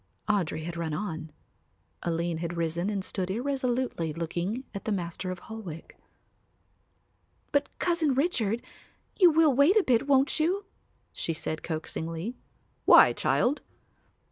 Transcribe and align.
Audry 0.27 0.63
had 0.63 0.77
run 0.77 0.95
on. 0.95 1.31
Aline 2.01 2.39
had 2.39 2.57
risen 2.57 2.89
and 2.89 3.05
stood 3.05 3.29
irresolutely 3.29 4.13
looking 4.13 4.63
at 4.73 4.85
the 4.85 4.91
Master 4.91 5.29
of 5.29 5.37
Holwick. 5.41 5.95
"But, 7.51 7.69
Cousin 7.77 8.15
Richard, 8.15 8.63
you 9.19 9.29
will 9.29 9.53
wait 9.53 9.75
a 9.75 9.83
bit, 9.83 10.07
won't 10.07 10.39
you?" 10.39 10.65
she 11.13 11.33
said 11.33 11.61
coaxingly. 11.61 12.33
"Why, 12.85 13.13
child?" 13.13 13.61